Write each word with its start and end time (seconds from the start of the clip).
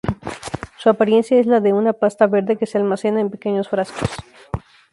Su 0.77 0.89
apariencia 0.89 1.39
es 1.39 1.45
la 1.45 1.59
de 1.59 1.73
una 1.73 1.93
pasta 1.93 2.25
verde 2.25 2.57
que 2.57 2.65
se 2.65 2.79
almacena 2.79 3.21
en 3.21 3.29
pequeños 3.29 3.69
frascos. 3.69 4.09